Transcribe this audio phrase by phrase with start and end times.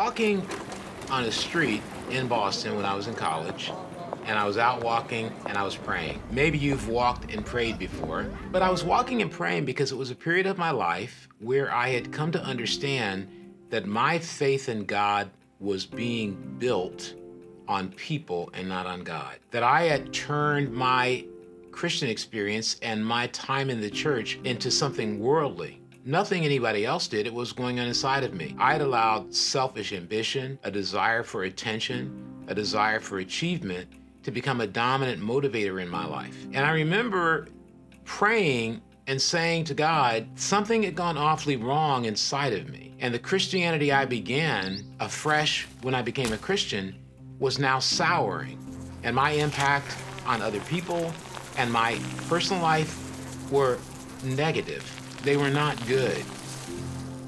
[0.00, 0.42] walking
[1.10, 3.70] on a street in Boston when I was in college,
[4.24, 6.22] and I was out walking and I was praying.
[6.30, 10.10] Maybe you've walked and prayed before, but I was walking and praying because it was
[10.10, 13.28] a period of my life where I had come to understand
[13.68, 17.12] that my faith in God was being built
[17.68, 19.36] on people and not on God.
[19.50, 21.26] That I had turned my
[21.72, 25.78] Christian experience and my time in the church into something worldly.
[26.04, 28.56] Nothing anybody else did, it was going on inside of me.
[28.58, 33.86] I had allowed selfish ambition, a desire for attention, a desire for achievement
[34.22, 36.34] to become a dominant motivator in my life.
[36.54, 37.48] And I remember
[38.04, 42.94] praying and saying to God, something had gone awfully wrong inside of me.
[43.00, 46.94] And the Christianity I began afresh when I became a Christian
[47.38, 48.58] was now souring.
[49.02, 49.96] And my impact
[50.26, 51.12] on other people
[51.58, 53.78] and my personal life were
[54.24, 54.84] negative.
[55.22, 56.24] They were not good.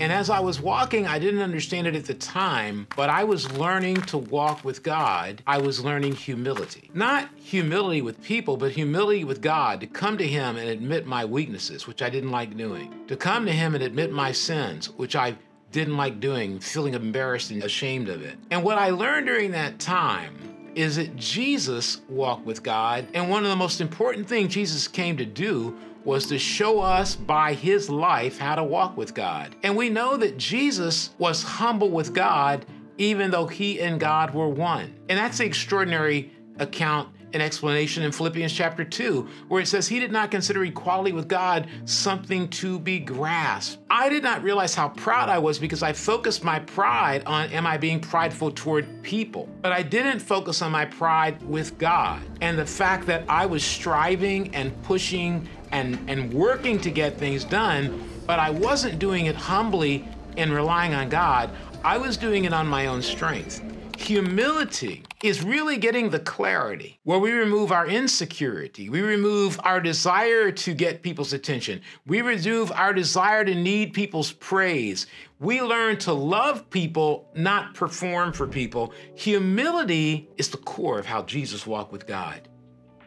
[0.00, 3.50] And as I was walking, I didn't understand it at the time, but I was
[3.52, 5.42] learning to walk with God.
[5.44, 6.90] I was learning humility.
[6.94, 11.24] Not humility with people, but humility with God, to come to Him and admit my
[11.24, 15.16] weaknesses, which I didn't like doing, to come to Him and admit my sins, which
[15.16, 15.36] I
[15.72, 18.38] didn't like doing, feeling embarrassed and ashamed of it.
[18.52, 20.36] And what I learned during that time
[20.76, 25.16] is that Jesus walked with God, and one of the most important things Jesus came
[25.16, 29.54] to do was to show us by his life how to walk with God.
[29.62, 32.64] And we know that Jesus was humble with God
[32.98, 34.94] even though he and God were one.
[35.08, 40.00] And that's the extraordinary account and explanation in Philippians chapter 2, where it says, He
[40.00, 43.82] did not consider equality with God something to be grasped.
[43.90, 47.66] I did not realize how proud I was because I focused my pride on, Am
[47.66, 49.48] I being prideful toward people?
[49.60, 53.62] But I didn't focus on my pride with God and the fact that I was
[53.62, 59.36] striving and pushing and, and working to get things done, but I wasn't doing it
[59.36, 61.50] humbly and relying on God.
[61.84, 63.62] I was doing it on my own strength.
[63.96, 70.52] Humility is really getting the clarity where we remove our insecurity, we remove our desire
[70.52, 75.06] to get people's attention, we remove our desire to need people's praise.
[75.40, 78.92] We learn to love people, not perform for people.
[79.14, 82.48] Humility is the core of how Jesus walked with God.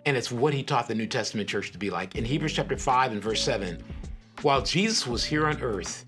[0.05, 2.15] And it's what he taught the New Testament church to be like.
[2.15, 3.81] In Hebrews chapter 5 and verse 7,
[4.41, 6.05] while Jesus was here on earth,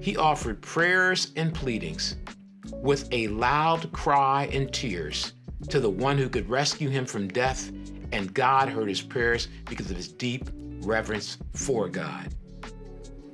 [0.00, 2.16] he offered prayers and pleadings
[2.72, 5.34] with a loud cry and tears
[5.68, 7.70] to the one who could rescue him from death,
[8.12, 10.48] and God heard his prayers because of his deep
[10.80, 12.34] reverence for God.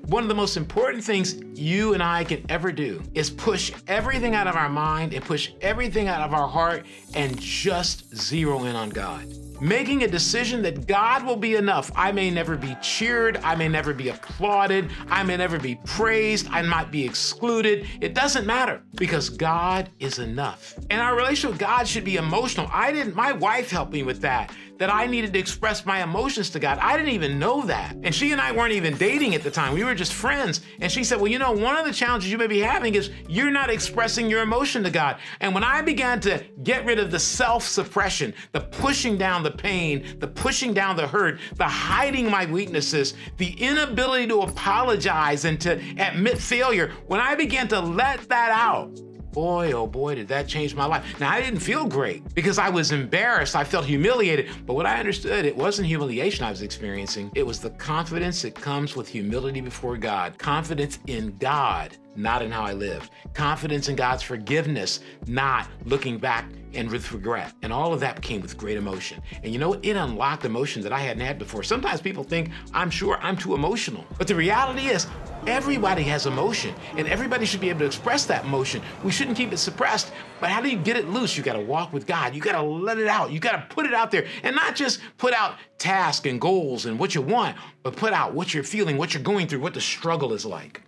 [0.07, 4.35] One of the most important things you and I can ever do is push everything
[4.35, 6.85] out of our mind and push everything out of our heart
[7.15, 11.93] and just zero in on God making a decision that God will be enough.
[11.95, 16.49] I may never be cheered, I may never be applauded, I may never be praised,
[16.51, 17.87] I might be excluded.
[18.01, 20.75] It doesn't matter because God is enough.
[20.91, 22.69] And our relationship with God should be emotional.
[22.73, 26.51] I didn't, my wife helped me with that that I needed to express my emotions
[26.51, 26.79] to God.
[26.81, 27.97] I didn't even know that.
[28.03, 29.75] And she and I weren't even dating at the time.
[29.75, 30.61] We were just friends.
[30.81, 33.11] And she said, Well, you know, one of the challenges you may be having is
[33.29, 35.19] you're not expressing your emotion to God.
[35.41, 39.51] And when I began to get rid of the self suppression, the pushing down the
[39.51, 45.61] pain, the pushing down the hurt, the hiding my weaknesses, the inability to apologize and
[45.61, 48.99] to admit failure, when I began to let that out,
[49.33, 51.19] boy, oh boy, did that change my life.
[51.19, 53.57] Now, I didn't feel great because I was embarrassed.
[53.57, 54.51] I felt humiliated.
[54.67, 58.55] But what I understood, it wasn't humiliation I was experiencing, it was the confidence that
[58.55, 63.97] comes with humility before God, confidence in God, not in how I lived, confidence in
[63.97, 67.53] God's forgiveness, not looking back and with regret.
[67.63, 69.23] And all of that came with great emotion.
[69.43, 71.63] And you know, it unlocked emotions that I hadn't had before.
[71.63, 74.05] Sometimes people think I'm sure I'm too emotional.
[74.19, 75.07] But the reality is,
[75.47, 78.81] everybody has emotion and everybody should be able to express that emotion.
[79.03, 80.13] We shouldn't keep it suppressed.
[80.41, 81.37] But how do you get it loose?
[81.37, 82.35] You got to walk with God.
[82.35, 83.33] You got to let it out.
[83.33, 86.87] You got to put it out there and not just put out tasks and goals
[86.87, 89.75] and what you want, but put out what you're feeling, what you're going through, what
[89.75, 90.83] the struggle is like.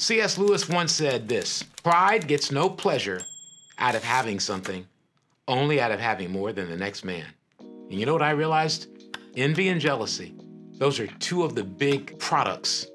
[0.00, 0.38] C.S.
[0.38, 3.20] Lewis once said this Pride gets no pleasure
[3.78, 4.86] out of having something,
[5.48, 7.26] only out of having more than the next man.
[7.58, 8.86] And you know what I realized?
[9.36, 10.36] Envy and jealousy.
[10.74, 12.86] Those are two of the big products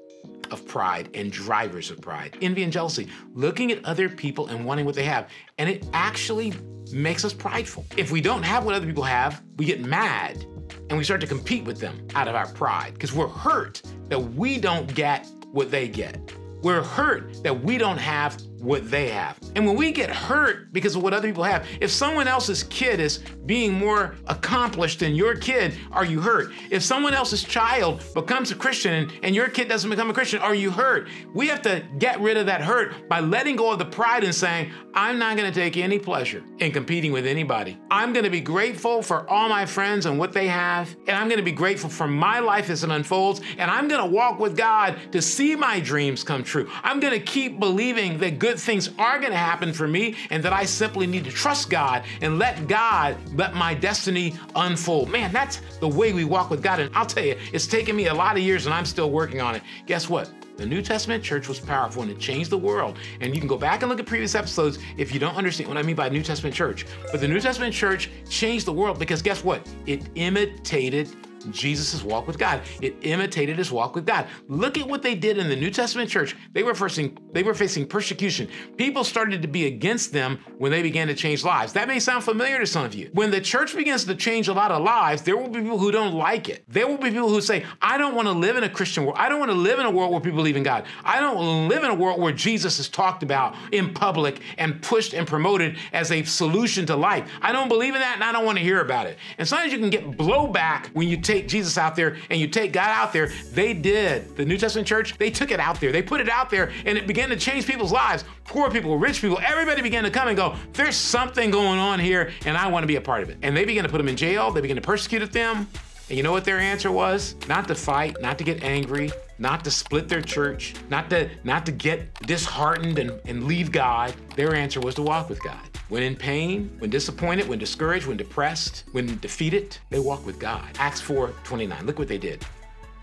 [0.50, 2.38] of pride and drivers of pride.
[2.40, 5.28] Envy and jealousy, looking at other people and wanting what they have.
[5.58, 6.54] And it actually
[6.90, 7.84] makes us prideful.
[7.98, 10.42] If we don't have what other people have, we get mad
[10.88, 14.18] and we start to compete with them out of our pride because we're hurt that
[14.18, 16.18] we don't get what they get.
[16.64, 19.38] We're hurt that we don't have what they have.
[19.54, 22.98] And when we get hurt because of what other people have, if someone else's kid
[23.00, 26.52] is being more accomplished than your kid, are you hurt?
[26.70, 30.54] If someone else's child becomes a Christian and your kid doesn't become a Christian, are
[30.54, 31.08] you hurt?
[31.34, 34.34] We have to get rid of that hurt by letting go of the pride and
[34.34, 37.78] saying, I'm not going to take any pleasure in competing with anybody.
[37.90, 41.28] I'm going to be grateful for all my friends and what they have, and I'm
[41.28, 44.38] going to be grateful for my life as it unfolds, and I'm going to walk
[44.38, 46.70] with God to see my dreams come true.
[46.82, 50.42] I'm going to keep believing that good things are going to happen for me and
[50.42, 55.10] that I simply need to trust God and let God let my destiny unfold.
[55.10, 56.80] Man, that's the way we walk with God.
[56.80, 59.40] And I'll tell you, it's taken me a lot of years and I'm still working
[59.40, 59.62] on it.
[59.86, 60.30] Guess what?
[60.56, 62.98] The New Testament church was powerful and it changed the world.
[63.20, 65.76] And you can go back and look at previous episodes if you don't understand what
[65.78, 66.86] I mean by New Testament church.
[67.10, 69.68] But the New Testament church changed the world because guess what?
[69.86, 71.08] It imitated
[71.52, 72.62] Jesus' walk with God.
[72.80, 74.26] It imitated his walk with God.
[74.48, 76.36] Look at what they did in the New Testament church.
[76.52, 78.48] They were facing they were facing persecution.
[78.76, 81.72] People started to be against them when they began to change lives.
[81.72, 83.10] That may sound familiar to some of you.
[83.12, 85.90] When the church begins to change a lot of lives, there will be people who
[85.90, 86.64] don't like it.
[86.68, 89.18] There will be people who say, "I don't want to live in a Christian world.
[89.18, 90.84] I don't want to live in a world where people believe in God.
[91.04, 95.12] I don't live in a world where Jesus is talked about in public and pushed
[95.12, 97.28] and promoted as a solution to life.
[97.42, 99.72] I don't believe in that and I don't want to hear about it." And sometimes
[99.72, 102.90] you can get blowback when you take take Jesus out there and you take God
[102.90, 104.36] out there, they did.
[104.36, 105.92] The New Testament church, they took it out there.
[105.92, 108.24] They put it out there and it began to change people's lives.
[108.44, 112.32] Poor people, rich people, everybody began to come and go, there's something going on here
[112.46, 113.38] and I want to be a part of it.
[113.42, 114.50] And they began to put them in jail.
[114.50, 115.68] They began to persecute them.
[116.08, 117.34] And you know what their answer was?
[117.48, 121.64] Not to fight, not to get angry, not to split their church, not to not
[121.66, 124.14] to get disheartened and, and leave God.
[124.36, 125.73] Their answer was to walk with God.
[125.88, 130.68] When in pain, when disappointed, when discouraged, when depressed, when defeated, they walk with God.
[130.78, 131.86] Acts 4 29.
[131.86, 132.44] Look what they did.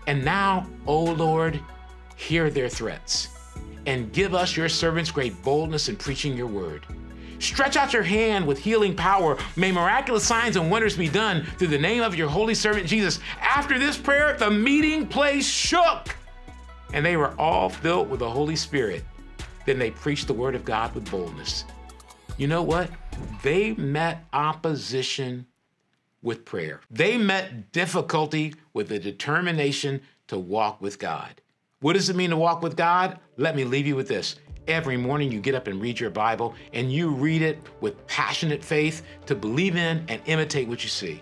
[0.06, 1.60] And now, O Lord,
[2.16, 3.28] hear their threats
[3.86, 6.86] and give us, your servants, great boldness in preaching your word.
[7.38, 9.36] Stretch out your hand with healing power.
[9.56, 13.18] May miraculous signs and wonders be done through the name of your holy servant Jesus.
[13.40, 16.14] After this prayer, the meeting place shook,
[16.92, 19.04] and they were all filled with the Holy Spirit.
[19.66, 21.64] Then they preached the word of God with boldness.
[22.38, 22.90] You know what?
[23.42, 25.46] They met opposition
[26.22, 26.80] with prayer.
[26.90, 31.40] They met difficulty with a determination to walk with God.
[31.80, 33.18] What does it mean to walk with God?
[33.36, 34.36] Let me leave you with this.
[34.68, 38.64] Every morning you get up and read your Bible and you read it with passionate
[38.64, 41.20] faith to believe in and imitate what you see.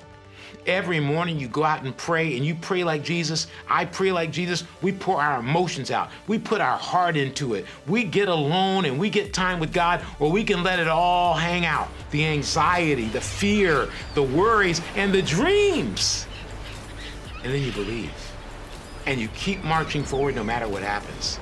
[0.67, 3.47] Every morning you go out and pray and you pray like Jesus.
[3.69, 4.65] I pray like Jesus.
[4.83, 6.11] We pour our emotions out.
[6.27, 7.67] We put our heart into it.
[7.87, 11.35] We get alone and we get time with God where we can let it all
[11.35, 11.89] hang out.
[12.11, 16.27] The anxiety, the fear, the worries, and the dreams.
[17.43, 18.13] And then you believe.
[19.07, 21.41] And you keep marching forward no matter what happens.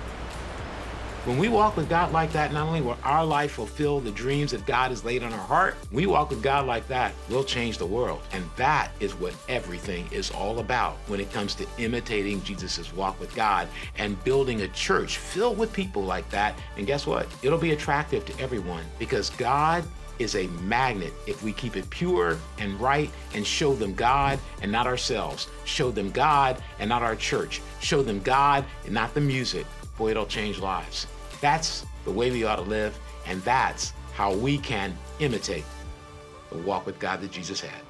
[1.29, 4.53] When we walk with God like that, not only will our life fulfill the dreams
[4.53, 7.77] that God has laid on our heart, we walk with God like that, we'll change
[7.77, 8.23] the world.
[8.33, 13.21] And that is what everything is all about when it comes to imitating Jesus' walk
[13.21, 16.59] with God and building a church filled with people like that.
[16.79, 17.27] And guess what?
[17.43, 19.85] It'll be attractive to everyone because God
[20.19, 24.73] is a magnet if we keep it pure and right and show them God and
[24.73, 25.49] not ourselves.
[25.67, 27.61] Show them God and not our church.
[27.83, 29.67] Show them God and not the music.
[29.99, 31.07] Boy, it'll change lives.
[31.41, 35.65] That's the way we ought to live, and that's how we can imitate
[36.51, 37.88] the walk with God that Jesus had.